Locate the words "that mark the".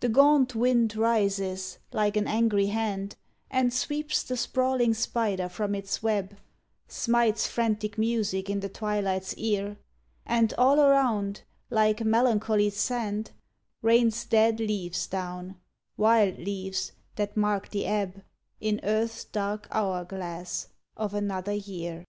17.16-17.84